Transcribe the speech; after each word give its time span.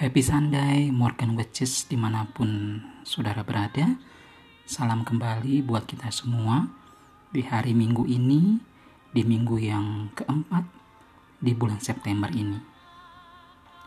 Happy 0.00 0.24
Sunday, 0.24 0.88
Morgan 0.88 1.36
Witches 1.36 1.84
di 1.84 1.92
mana 1.92 2.24
pun 2.24 2.80
saudara 3.04 3.44
berada. 3.44 4.00
Salam 4.64 5.04
kembali 5.04 5.60
buat 5.60 5.84
kita 5.84 6.08
semua 6.08 6.64
di 7.28 7.44
hari 7.44 7.76
Minggu 7.76 8.08
ini, 8.08 8.56
di 9.12 9.20
minggu 9.20 9.60
yang 9.60 10.08
keempat 10.16 10.64
di 11.36 11.52
bulan 11.52 11.84
September 11.84 12.32
ini. 12.32 12.56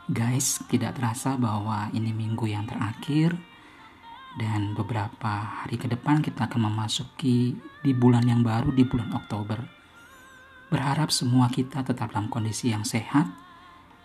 Guys, 0.06 0.62
tidak 0.70 1.02
terasa 1.02 1.34
bahwa 1.34 1.90
ini 1.98 2.14
minggu 2.14 2.46
yang 2.46 2.70
terakhir 2.70 3.34
dan 4.38 4.78
beberapa 4.78 5.66
hari 5.66 5.82
ke 5.82 5.90
depan 5.90 6.22
kita 6.22 6.46
akan 6.46 6.70
memasuki 6.70 7.58
di 7.58 7.92
bulan 7.98 8.30
yang 8.30 8.46
baru 8.46 8.70
di 8.70 8.86
bulan 8.86 9.18
Oktober. 9.18 9.66
Berharap 10.70 11.10
semua 11.10 11.50
kita 11.50 11.82
tetap 11.82 12.14
dalam 12.14 12.30
kondisi 12.30 12.70
yang 12.70 12.86
sehat, 12.86 13.26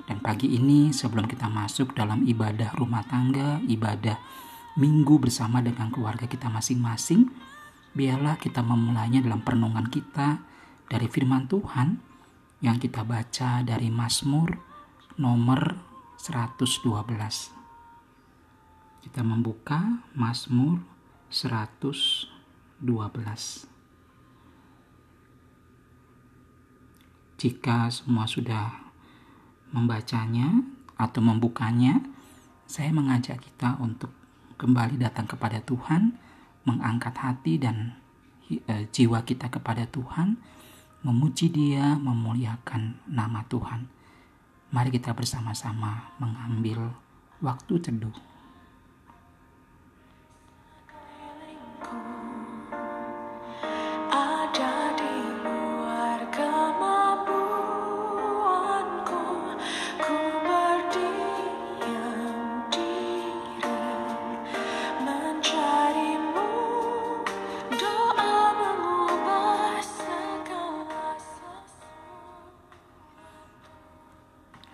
dan 0.08 0.24
pagi 0.24 0.56
ini 0.56 0.88
sebelum 0.88 1.28
kita 1.28 1.52
masuk 1.52 1.92
dalam 1.92 2.24
ibadah 2.24 2.72
rumah 2.80 3.04
tangga, 3.04 3.60
ibadah 3.68 4.16
minggu 4.80 5.20
bersama 5.20 5.60
dengan 5.60 5.92
keluarga 5.92 6.24
kita 6.24 6.48
masing-masing, 6.48 7.28
biarlah 7.92 8.40
kita 8.40 8.64
memulainya 8.64 9.20
dalam 9.20 9.44
perenungan 9.44 9.84
kita 9.92 10.40
dari 10.88 11.12
firman 11.12 11.44
Tuhan 11.44 12.00
yang 12.64 12.80
kita 12.80 13.04
baca 13.04 13.60
dari 13.60 13.92
Mazmur 13.92 14.56
nomor 15.20 15.76
112. 16.16 16.88
Kita 19.04 19.20
membuka 19.20 20.08
Mazmur 20.16 20.80
112. 21.28 22.32
Jika 27.38 27.92
semua 27.92 28.26
sudah 28.26 28.87
membacanya 29.70 30.64
atau 30.98 31.20
membukanya, 31.22 32.02
saya 32.68 32.92
mengajak 32.92 33.40
kita 33.40 33.78
untuk 33.80 34.12
kembali 34.58 34.98
datang 34.98 35.24
kepada 35.24 35.62
Tuhan, 35.62 36.18
mengangkat 36.66 37.14
hati 37.16 37.56
dan 37.56 37.96
e, 38.50 38.90
jiwa 38.90 39.22
kita 39.22 39.48
kepada 39.48 39.86
Tuhan, 39.88 40.36
memuji 41.06 41.48
Dia, 41.48 41.96
memuliakan 41.96 43.08
nama 43.08 43.46
Tuhan. 43.46 43.86
Mari 44.68 44.92
kita 44.92 45.16
bersama-sama 45.16 46.12
mengambil 46.20 46.92
waktu 47.40 47.80
teduh. 47.80 48.27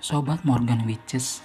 Sobat 0.05 0.45
Morgan 0.45 0.85
Witches 0.85 1.41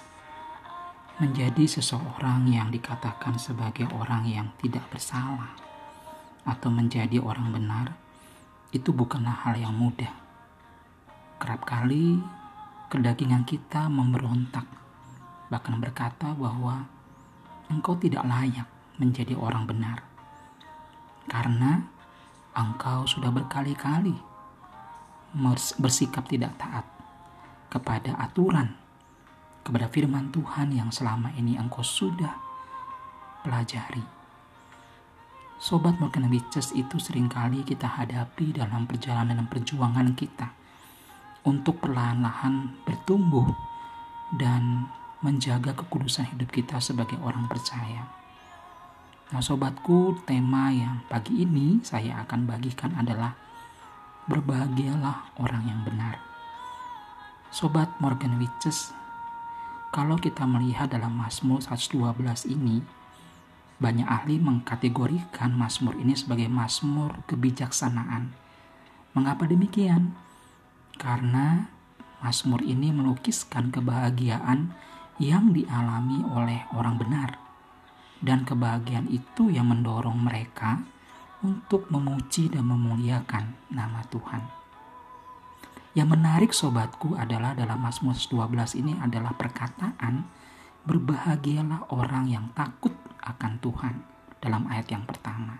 menjadi 1.16 1.64
seseorang 1.64 2.44
yang 2.44 2.68
dikatakan 2.68 3.40
sebagai 3.40 3.88
orang 3.88 4.28
yang 4.28 4.52
tidak 4.60 4.84
bersalah 4.92 5.56
atau 6.44 6.68
menjadi 6.68 7.24
orang 7.24 7.56
benar 7.56 7.96
itu 8.68 8.92
bukanlah 8.92 9.32
hal 9.32 9.56
yang 9.56 9.72
mudah. 9.72 10.12
Kerap 11.40 11.64
kali 11.64 12.20
kedagingan 12.92 13.48
kita 13.48 13.88
memberontak 13.88 14.68
bahkan 15.48 15.80
berkata 15.80 16.36
bahwa 16.36 16.84
engkau 17.72 17.96
tidak 17.96 18.28
layak 18.28 18.68
menjadi 19.00 19.40
orang 19.40 19.64
benar 19.64 20.04
karena 21.32 21.88
engkau 22.52 23.08
sudah 23.08 23.32
berkali-kali 23.32 24.20
bersikap 25.80 26.28
tidak 26.28 26.52
taat 26.60 26.99
kepada 27.70 28.18
aturan, 28.18 28.74
kepada 29.62 29.86
firman 29.86 30.34
Tuhan 30.34 30.74
yang 30.74 30.90
selama 30.90 31.30
ini 31.38 31.54
engkau 31.54 31.86
sudah 31.86 32.34
pelajari. 33.46 34.02
Sobat 35.60 36.00
Morgan 36.00 36.26
Witches 36.32 36.72
itu 36.72 36.96
sering 36.96 37.28
kali 37.28 37.62
kita 37.62 37.84
hadapi 37.84 38.56
dalam 38.56 38.88
perjalanan 38.88 39.44
dan 39.44 39.48
perjuangan 39.48 40.16
kita 40.16 40.50
untuk 41.44 41.80
perlahan-lahan 41.84 42.80
bertumbuh 42.84 43.48
dan 44.36 44.88
menjaga 45.20 45.76
kekudusan 45.76 46.32
hidup 46.32 46.48
kita 46.48 46.80
sebagai 46.80 47.20
orang 47.20 47.44
percaya. 47.44 48.08
Nah 49.30 49.38
sobatku, 49.44 50.24
tema 50.24 50.72
yang 50.72 51.04
pagi 51.06 51.44
ini 51.44 51.84
saya 51.84 52.24
akan 52.24 52.48
bagikan 52.48 52.96
adalah 52.96 53.36
berbahagialah 54.26 55.36
orang 55.38 55.62
yang 55.68 55.80
benar. 55.84 56.29
Sobat 57.50 57.90
Morgan 57.98 58.38
Witches, 58.38 58.94
kalau 59.90 60.14
kita 60.14 60.46
melihat 60.46 60.86
dalam 60.86 61.18
Mazmur 61.18 61.58
112 61.58 62.46
ini, 62.46 62.78
banyak 63.82 64.06
ahli 64.06 64.38
mengkategorikan 64.38 65.58
Mazmur 65.58 65.98
ini 65.98 66.14
sebagai 66.14 66.46
Mazmur 66.46 67.26
kebijaksanaan. 67.26 68.30
Mengapa 69.18 69.50
demikian? 69.50 70.14
Karena 70.94 71.66
Mazmur 72.22 72.62
ini 72.62 72.94
melukiskan 72.94 73.74
kebahagiaan 73.74 74.70
yang 75.18 75.50
dialami 75.50 76.22
oleh 76.30 76.70
orang 76.78 77.02
benar. 77.02 77.34
Dan 78.22 78.46
kebahagiaan 78.46 79.10
itu 79.10 79.50
yang 79.50 79.74
mendorong 79.74 80.22
mereka 80.22 80.86
untuk 81.42 81.90
memuji 81.90 82.46
dan 82.46 82.62
memuliakan 82.62 83.58
nama 83.74 84.06
Tuhan. 84.06 84.59
Yang 85.90 86.08
menarik 86.14 86.52
sobatku 86.54 87.18
adalah 87.18 87.58
dalam 87.58 87.82
Mazmur 87.82 88.14
12 88.14 88.78
ini 88.78 88.94
adalah 89.02 89.34
perkataan 89.34 90.22
berbahagialah 90.86 91.90
orang 91.90 92.30
yang 92.30 92.46
takut 92.54 92.94
akan 93.18 93.58
Tuhan 93.58 93.94
dalam 94.38 94.70
ayat 94.70 94.86
yang 94.94 95.02
pertama. 95.02 95.58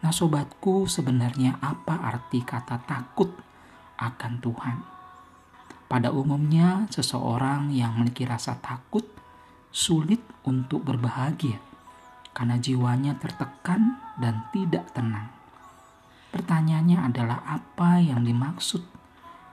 Nah 0.00 0.12
sobatku 0.12 0.88
sebenarnya 0.88 1.60
apa 1.60 2.00
arti 2.00 2.40
kata 2.40 2.88
takut 2.88 3.36
akan 4.00 4.32
Tuhan? 4.40 4.76
Pada 5.92 6.08
umumnya 6.08 6.88
seseorang 6.88 7.68
yang 7.68 8.00
memiliki 8.00 8.24
rasa 8.24 8.56
takut 8.56 9.04
sulit 9.68 10.24
untuk 10.48 10.88
berbahagia 10.88 11.60
karena 12.32 12.56
jiwanya 12.56 13.20
tertekan 13.20 14.00
dan 14.16 14.48
tidak 14.56 14.88
tenang. 14.96 15.28
Pertanyaannya 16.32 16.98
adalah 16.98 17.44
apa 17.44 18.00
yang 18.00 18.26
dimaksud 18.26 18.93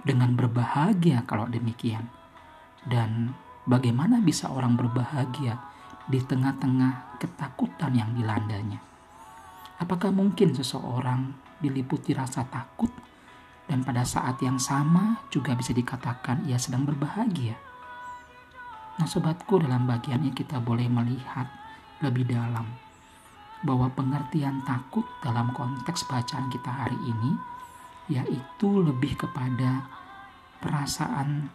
dengan 0.02 0.34
berbahagia 0.34 1.26
kalau 1.30 1.46
demikian. 1.50 2.10
Dan 2.82 3.34
bagaimana 3.70 4.22
bisa 4.22 4.50
orang 4.50 4.74
berbahagia 4.74 5.58
di 6.10 6.18
tengah-tengah 6.22 7.22
ketakutan 7.22 7.94
yang 7.94 8.10
dilandanya? 8.18 8.82
Apakah 9.82 10.14
mungkin 10.14 10.54
seseorang 10.54 11.34
diliputi 11.62 12.14
rasa 12.14 12.46
takut 12.46 12.90
dan 13.66 13.86
pada 13.86 14.06
saat 14.06 14.42
yang 14.42 14.58
sama 14.58 15.22
juga 15.34 15.54
bisa 15.58 15.74
dikatakan 15.74 16.46
ia 16.46 16.58
sedang 16.58 16.86
berbahagia? 16.86 17.58
Nah 19.02 19.08
sobatku 19.10 19.62
dalam 19.62 19.90
bagian 19.90 20.22
ini 20.22 20.34
kita 20.34 20.62
boleh 20.62 20.86
melihat 20.86 21.50
lebih 22.02 22.30
dalam 22.30 22.66
bahwa 23.62 23.90
pengertian 23.94 24.66
takut 24.66 25.06
dalam 25.22 25.54
konteks 25.54 26.10
bacaan 26.10 26.50
kita 26.50 26.70
hari 26.70 26.98
ini 27.06 27.38
yaitu 28.10 28.70
lebih 28.82 29.18
kepada 29.20 29.86
perasaan 30.62 31.50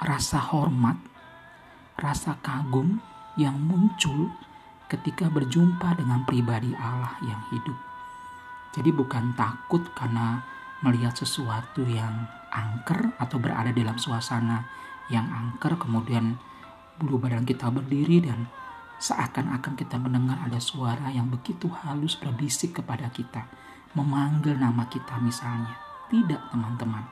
rasa 0.00 0.40
hormat, 0.40 0.96
rasa 2.00 2.40
kagum 2.40 3.00
yang 3.36 3.56
muncul 3.60 4.32
ketika 4.90 5.30
berjumpa 5.30 5.94
dengan 6.00 6.24
pribadi 6.26 6.72
Allah 6.74 7.14
yang 7.22 7.40
hidup. 7.52 7.78
Jadi 8.74 8.90
bukan 8.90 9.36
takut 9.36 9.82
karena 9.94 10.42
melihat 10.80 11.12
sesuatu 11.12 11.84
yang 11.84 12.26
angker 12.50 13.12
atau 13.20 13.36
berada 13.36 13.70
dalam 13.70 14.00
suasana 14.00 14.66
yang 15.12 15.28
angker 15.28 15.76
kemudian 15.76 16.40
bulu 16.96 17.20
badan 17.20 17.44
kita 17.44 17.68
berdiri 17.68 18.24
dan 18.24 18.48
seakan-akan 19.00 19.74
kita 19.76 19.96
mendengar 19.96 20.40
ada 20.44 20.60
suara 20.60 21.08
yang 21.12 21.28
begitu 21.28 21.68
halus 21.72 22.16
berbisik 22.20 22.80
kepada 22.80 23.08
kita 23.12 23.48
memanggil 23.94 24.56
nama 24.56 24.86
kita 24.86 25.18
misalnya. 25.22 25.74
Tidak 26.10 26.50
teman-teman. 26.50 27.04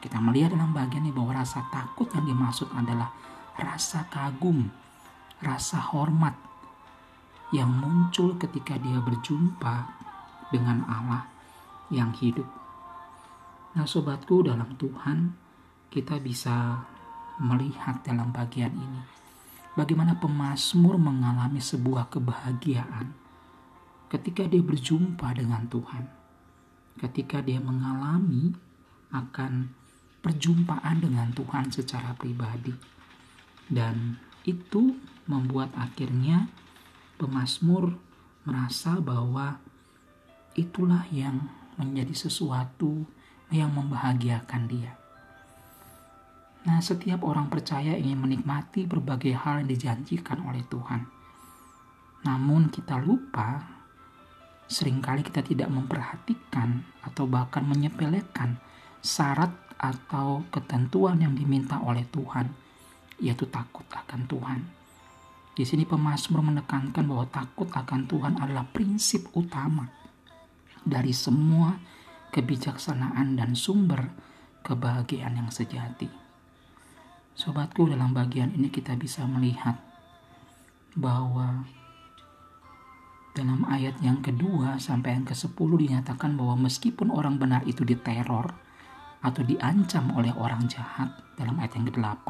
Kita 0.00 0.20
melihat 0.20 0.52
dalam 0.56 0.72
bagian 0.72 1.04
ini 1.04 1.12
bahwa 1.12 1.40
rasa 1.40 1.64
takut 1.72 2.08
yang 2.12 2.24
dimaksud 2.24 2.68
adalah 2.72 3.12
rasa 3.56 4.04
kagum, 4.12 4.68
rasa 5.40 5.80
hormat 5.80 6.36
yang 7.54 7.70
muncul 7.70 8.36
ketika 8.36 8.76
dia 8.76 9.00
berjumpa 9.00 9.88
dengan 10.52 10.84
Allah 10.88 11.24
yang 11.88 12.12
hidup. 12.16 12.46
Nah 13.76 13.84
sobatku 13.84 14.44
dalam 14.44 14.76
Tuhan 14.76 15.32
kita 15.92 16.20
bisa 16.20 16.80
melihat 17.40 18.00
dalam 18.04 18.32
bagian 18.32 18.72
ini 18.72 19.00
bagaimana 19.76 20.16
pemazmur 20.16 20.96
mengalami 20.96 21.60
sebuah 21.60 22.08
kebahagiaan 22.08 23.12
ketika 24.10 24.46
dia 24.46 24.62
berjumpa 24.62 25.34
dengan 25.34 25.66
Tuhan. 25.66 26.04
Ketika 26.96 27.44
dia 27.44 27.60
mengalami 27.60 28.56
akan 29.12 29.68
perjumpaan 30.24 30.98
dengan 30.98 31.30
Tuhan 31.30 31.70
secara 31.70 32.16
pribadi. 32.18 32.74
Dan 33.66 34.18
itu 34.46 34.94
membuat 35.26 35.74
akhirnya 35.74 36.50
pemazmur 37.18 37.98
merasa 38.46 38.98
bahwa 39.02 39.58
itulah 40.54 41.06
yang 41.10 41.50
menjadi 41.76 42.26
sesuatu 42.26 43.04
yang 43.50 43.70
membahagiakan 43.74 44.62
dia. 44.66 44.94
Nah, 46.66 46.82
setiap 46.82 47.22
orang 47.22 47.46
percaya 47.46 47.94
ingin 47.94 48.18
menikmati 48.18 48.90
berbagai 48.90 49.38
hal 49.38 49.62
yang 49.62 49.70
dijanjikan 49.70 50.42
oleh 50.42 50.66
Tuhan. 50.66 51.06
Namun 52.26 52.74
kita 52.74 52.98
lupa, 52.98 53.62
sering 54.66 54.98
kali 54.98 55.22
kita 55.22 55.42
tidak 55.46 55.70
memperhatikan 55.70 56.82
atau 57.06 57.30
bahkan 57.30 57.62
menyepelekan 57.62 58.58
syarat 58.98 59.54
atau 59.78 60.42
ketentuan 60.50 61.22
yang 61.22 61.38
diminta 61.38 61.78
oleh 61.78 62.02
Tuhan, 62.10 62.50
yaitu 63.22 63.46
takut 63.46 63.86
akan 63.86 64.26
Tuhan. 64.26 64.60
Di 65.56 65.64
sini 65.64 65.88
pemazmur 65.88 66.44
menekankan 66.44 67.06
bahwa 67.06 67.24
takut 67.32 67.70
akan 67.72 68.04
Tuhan 68.04 68.36
adalah 68.36 68.68
prinsip 68.68 69.32
utama 69.32 69.88
dari 70.84 71.16
semua 71.16 71.72
kebijaksanaan 72.28 73.40
dan 73.40 73.56
sumber 73.56 74.12
kebahagiaan 74.60 75.40
yang 75.40 75.48
sejati. 75.48 76.10
Sobatku, 77.36 77.88
dalam 77.88 78.12
bagian 78.12 78.52
ini 78.52 78.68
kita 78.68 78.96
bisa 78.96 79.24
melihat 79.24 79.80
bahwa 80.96 81.68
dalam 83.36 83.68
ayat 83.68 84.00
yang 84.00 84.24
kedua 84.24 84.80
sampai 84.80 85.12
yang 85.20 85.28
ke-10 85.28 85.52
dinyatakan 85.52 86.40
bahwa 86.40 86.64
meskipun 86.64 87.12
orang 87.12 87.36
benar 87.36 87.60
itu 87.68 87.84
diteror 87.84 88.56
atau 89.20 89.42
diancam 89.44 90.16
oleh 90.16 90.32
orang 90.32 90.64
jahat 90.64 91.12
dalam 91.36 91.60
ayat 91.60 91.76
yang 91.76 91.92
ke-8 91.92 92.26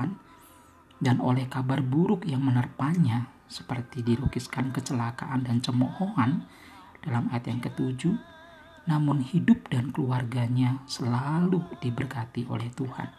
dan 0.98 1.22
oleh 1.22 1.46
kabar 1.46 1.78
buruk 1.78 2.26
yang 2.26 2.42
menerpanya 2.42 3.30
seperti 3.46 4.02
dilukiskan 4.02 4.74
kecelakaan 4.74 5.46
dan 5.46 5.62
cemoohan 5.62 6.42
dalam 7.06 7.30
ayat 7.30 7.54
yang 7.54 7.62
ke-7 7.62 8.10
namun 8.90 9.22
hidup 9.22 9.66
dan 9.70 9.94
keluarganya 9.94 10.82
selalu 10.90 11.62
diberkati 11.82 12.46
oleh 12.50 12.70
Tuhan. 12.74 13.10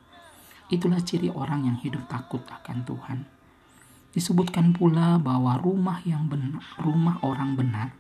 Itulah 0.67 0.99
ciri 1.03 1.31
orang 1.31 1.67
yang 1.67 1.77
hidup 1.79 2.07
takut 2.11 2.43
akan 2.43 2.83
Tuhan. 2.83 3.36
Disebutkan 4.15 4.71
pula 4.71 5.19
bahwa 5.19 5.59
rumah 5.59 5.99
yang 6.07 6.31
benar, 6.31 6.63
rumah 6.79 7.19
orang 7.23 7.59
benar 7.59 7.91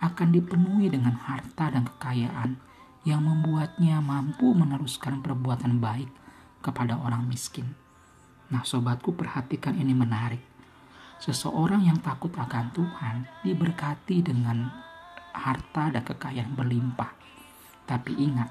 akan 0.00 0.32
dipenuhi 0.32 0.88
dengan 0.88 1.12
harta 1.12 1.68
dan 1.68 1.84
kekayaan 1.84 2.56
yang 3.04 3.24
membuatnya 3.24 4.00
mampu 4.00 4.52
meneruskan 4.52 5.20
perbuatan 5.24 5.80
baik 5.80 6.08
kepada 6.60 7.00
orang 7.00 7.24
miskin. 7.28 7.76
Nah, 8.50 8.64
sobatku, 8.66 9.14
perhatikan 9.14 9.76
ini 9.78 9.94
menarik. 9.96 10.42
Seseorang 11.20 11.84
yang 11.84 12.00
takut 12.00 12.32
akan 12.32 12.72
Tuhan 12.72 13.16
diberkati 13.44 14.24
dengan 14.24 14.72
harta 15.36 15.92
dan 15.92 16.02
kekayaan 16.02 16.56
berlimpah. 16.56 17.12
Tapi 17.84 18.16
ingat, 18.16 18.50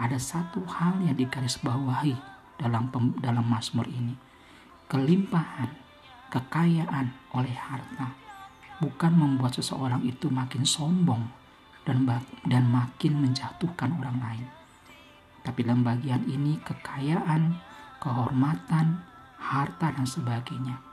ada 0.00 0.16
satu 0.16 0.64
hal 0.64 1.04
yang 1.04 1.16
digarisbawahi 1.16 2.16
dalam 2.56 2.88
dalam 3.20 3.44
Mazmur 3.44 3.86
ini. 3.88 4.16
Kelimpahan, 4.88 5.68
kekayaan 6.28 7.12
oleh 7.32 7.56
harta 7.56 8.12
bukan 8.78 9.12
membuat 9.14 9.58
seseorang 9.58 10.06
itu 10.06 10.30
makin 10.30 10.62
sombong 10.62 11.26
dan 11.82 12.04
dan 12.46 12.64
makin 12.68 13.18
menjatuhkan 13.18 13.96
orang 13.98 14.18
lain. 14.20 14.46
Tapi 15.42 15.64
dalam 15.64 15.80
bagian 15.80 16.28
ini 16.28 16.60
kekayaan, 16.60 17.56
kehormatan, 17.98 19.00
harta 19.40 19.96
dan 19.96 20.04
sebagainya 20.04 20.88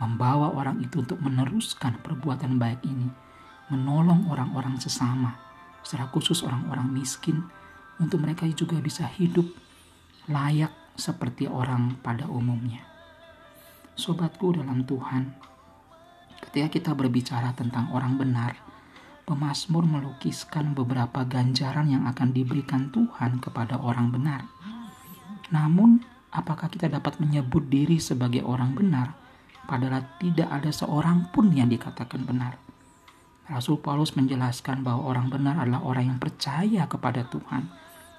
membawa 0.00 0.56
orang 0.56 0.80
itu 0.80 1.04
untuk 1.04 1.20
meneruskan 1.20 2.00
perbuatan 2.00 2.56
baik 2.56 2.80
ini, 2.88 3.12
menolong 3.68 4.32
orang-orang 4.32 4.80
sesama, 4.80 5.36
secara 5.84 6.08
khusus 6.08 6.40
orang-orang 6.40 6.88
miskin, 6.88 7.44
untuk 8.00 8.24
mereka 8.24 8.48
juga 8.48 8.80
bisa 8.80 9.04
hidup 9.04 9.44
layak 10.24 10.72
seperti 10.96 11.44
orang 11.44 12.00
pada 12.00 12.24
umumnya. 12.32 12.89
Sobatku 14.00 14.56
dalam 14.56 14.80
Tuhan, 14.88 15.28
ketika 16.40 16.72
kita 16.72 16.90
berbicara 16.96 17.52
tentang 17.52 17.92
orang 17.92 18.16
benar, 18.16 18.56
pemazmur 19.28 19.84
melukiskan 19.84 20.72
beberapa 20.72 21.20
ganjaran 21.28 21.92
yang 21.92 22.08
akan 22.08 22.32
diberikan 22.32 22.88
Tuhan 22.88 23.44
kepada 23.44 23.76
orang 23.76 24.08
benar. 24.08 24.48
Namun, 25.52 26.00
apakah 26.32 26.72
kita 26.72 26.88
dapat 26.88 27.20
menyebut 27.20 27.68
diri 27.68 28.00
sebagai 28.00 28.40
orang 28.40 28.72
benar 28.72 29.12
padahal 29.68 30.16
tidak 30.16 30.48
ada 30.48 30.72
seorang 30.72 31.28
pun 31.28 31.52
yang 31.52 31.68
dikatakan 31.68 32.24
benar? 32.24 32.56
Rasul 33.52 33.84
Paulus 33.84 34.16
menjelaskan 34.16 34.80
bahwa 34.80 35.12
orang 35.12 35.28
benar 35.28 35.60
adalah 35.60 35.84
orang 35.84 36.16
yang 36.16 36.18
percaya 36.22 36.88
kepada 36.88 37.28
Tuhan, 37.28 37.68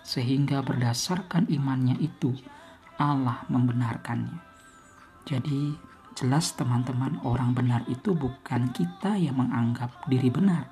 sehingga 0.06 0.62
berdasarkan 0.62 1.50
imannya 1.50 1.98
itu 1.98 2.38
Allah 3.02 3.50
membenarkannya. 3.50 4.51
Jadi 5.26 5.76
jelas 6.18 6.54
teman-teman 6.58 7.22
orang 7.24 7.56
benar 7.56 7.86
itu 7.88 8.12
bukan 8.14 8.74
kita 8.76 9.16
yang 9.16 9.38
menganggap 9.40 10.06
diri 10.10 10.28
benar, 10.28 10.68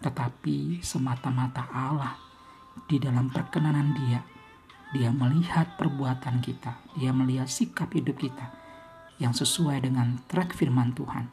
tetapi 0.00 0.80
semata-mata 0.82 1.68
Allah 1.70 2.16
di 2.88 2.98
dalam 2.98 3.30
perkenanan 3.30 3.94
dia. 3.94 4.20
Dia 4.94 5.10
melihat 5.10 5.74
perbuatan 5.74 6.38
kita, 6.38 6.78
dia 6.94 7.10
melihat 7.10 7.50
sikap 7.50 7.90
hidup 7.90 8.14
kita 8.14 8.46
yang 9.18 9.34
sesuai 9.34 9.82
dengan 9.82 10.22
track 10.30 10.54
firman 10.54 10.94
Tuhan. 10.94 11.26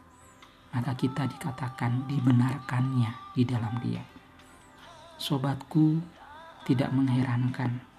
Maka 0.71 0.95
kita 0.95 1.27
dikatakan 1.27 2.07
dibenarkannya 2.07 3.35
di 3.35 3.43
dalam 3.43 3.75
dia. 3.83 4.01
Sobatku, 5.19 5.99
tidak 6.65 6.89
mengherankan 6.95 7.90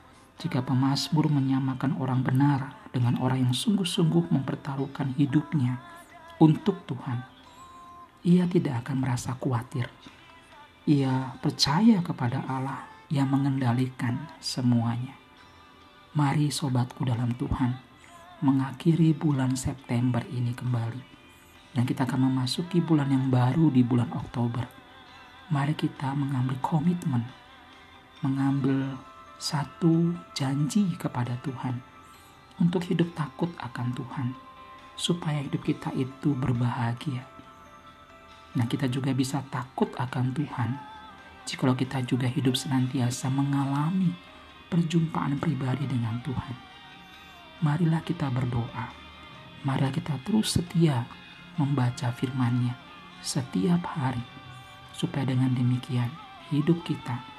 jika 0.42 0.58
pemazmur 0.58 1.30
menyamakan 1.30 1.94
orang 2.02 2.26
benar 2.26 2.74
dengan 2.90 3.14
orang 3.22 3.46
yang 3.46 3.54
sungguh-sungguh 3.54 4.34
mempertaruhkan 4.34 5.14
hidupnya 5.14 5.78
untuk 6.42 6.82
Tuhan, 6.82 7.22
ia 8.26 8.50
tidak 8.50 8.82
akan 8.82 9.06
merasa 9.06 9.38
khawatir. 9.38 9.86
Ia 10.82 11.38
percaya 11.38 12.02
kepada 12.02 12.42
Allah 12.50 12.90
yang 13.06 13.30
mengendalikan 13.30 14.26
semuanya. 14.42 15.14
Mari 16.18 16.50
sobatku 16.50 17.06
dalam 17.06 17.38
Tuhan, 17.38 17.78
mengakhiri 18.42 19.14
bulan 19.14 19.54
September 19.54 20.26
ini 20.26 20.50
kembali. 20.58 21.14
Dan 21.70 21.86
kita 21.86 22.02
akan 22.02 22.34
memasuki 22.34 22.82
bulan 22.82 23.14
yang 23.14 23.30
baru 23.30 23.70
di 23.70 23.86
bulan 23.86 24.10
Oktober. 24.10 24.66
Mari 25.54 25.78
kita 25.78 26.10
mengambil 26.18 26.58
komitmen, 26.58 27.30
mengambil 28.26 28.98
satu 29.42 30.14
janji 30.38 30.94
kepada 30.94 31.34
Tuhan 31.42 31.82
untuk 32.62 32.86
hidup 32.86 33.10
takut 33.18 33.50
akan 33.58 33.90
Tuhan, 33.90 34.38
supaya 34.94 35.42
hidup 35.42 35.66
kita 35.66 35.90
itu 35.98 36.30
berbahagia. 36.38 37.26
Nah, 38.54 38.70
kita 38.70 38.86
juga 38.86 39.10
bisa 39.10 39.42
takut 39.50 39.90
akan 39.98 40.30
Tuhan 40.30 40.70
jika 41.42 41.74
kita 41.74 42.06
juga 42.06 42.30
hidup 42.30 42.54
senantiasa 42.54 43.26
mengalami 43.34 44.14
perjumpaan 44.70 45.42
pribadi 45.42 45.90
dengan 45.90 46.22
Tuhan. 46.22 46.54
Marilah 47.66 48.06
kita 48.06 48.30
berdoa. 48.30 48.94
Marilah 49.66 49.90
kita 49.90 50.22
terus 50.22 50.54
setia 50.54 51.02
membaca 51.58 52.14
firman-Nya 52.14 52.78
setiap 53.18 53.90
hari 53.90 54.22
supaya 54.94 55.26
dengan 55.26 55.50
demikian 55.50 56.10
hidup 56.54 56.78
kita 56.86 57.31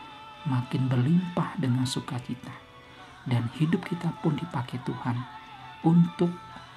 makin 0.47 0.91
berlimpah 0.91 1.55
dengan 1.59 1.87
sukacita. 1.87 2.51
Dan 3.23 3.47
hidup 3.55 3.87
kita 3.87 4.11
pun 4.19 4.35
dipakai 4.35 4.83
Tuhan 4.83 5.15
untuk 5.87 6.31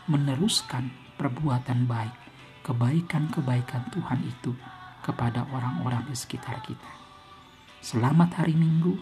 meneruskan 0.07 0.95
perbuatan 1.19 1.91
baik, 1.91 2.15
kebaikan-kebaikan 2.63 3.91
Tuhan 3.91 4.23
itu 4.23 4.55
kepada 5.03 5.47
orang-orang 5.51 6.07
di 6.07 6.15
sekitar 6.15 6.63
kita. 6.63 6.93
Selamat 7.83 8.43
hari 8.43 8.55
Minggu, 8.55 8.95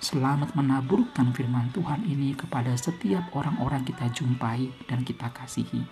selamat 0.00 0.56
menaburkan 0.56 1.32
firman 1.36 1.68
Tuhan 1.72 2.04
ini 2.08 2.32
kepada 2.32 2.72
setiap 2.76 3.28
orang-orang 3.36 3.84
kita 3.84 4.08
jumpai 4.12 4.72
dan 4.88 5.04
kita 5.04 5.28
kasihi. 5.32 5.84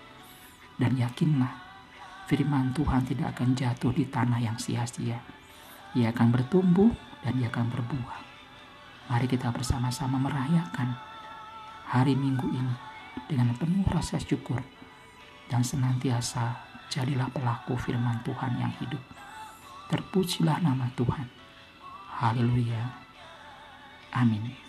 Dan 0.81 0.97
yakinlah, 0.97 1.53
firman 2.29 2.73
Tuhan 2.73 3.05
tidak 3.05 3.37
akan 3.37 3.53
jatuh 3.53 3.93
di 3.93 4.09
tanah 4.09 4.41
yang 4.41 4.57
sia-sia. 4.57 5.21
Ia 5.95 6.11
akan 6.11 6.29
bertumbuh 6.35 6.91
dan 7.25 7.41
dia 7.41 7.49
akan 7.49 7.67
berbuah. 7.73 8.21
Mari 9.09 9.27
kita 9.29 9.49
bersama-sama 9.51 10.21
merayakan 10.21 10.97
hari 11.89 12.15
Minggu 12.17 12.49
ini 12.53 12.77
dengan 13.29 13.57
penuh 13.57 13.85
rasa 13.89 14.21
syukur 14.21 14.61
dan 15.49 15.65
senantiasa 15.65 16.57
jadilah 16.93 17.29
pelaku 17.33 17.77
firman 17.81 18.21
Tuhan 18.23 18.61
yang 18.61 18.73
hidup. 18.81 19.01
Terpujilah 19.89 20.61
nama 20.65 20.89
Tuhan. 20.97 21.29
Haleluya. 22.21 22.83
Amin. 24.15 24.64